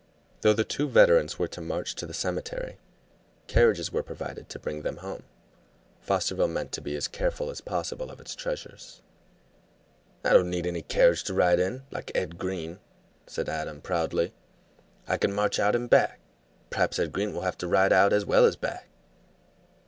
[0.41, 2.79] Though the two veterans were to march to the cemetery,
[3.45, 5.21] carriages were provided to bring them home.
[6.03, 9.03] Fosterville meant to be as careful as possible of its treasures.
[10.25, 12.79] "I don't need any carriage to ride in, like Ed Green,"
[13.27, 14.33] said Adam proudly.
[15.07, 16.19] "I could march out and back.
[16.71, 18.87] Perhaps Ed Green will have to ride out as well as back."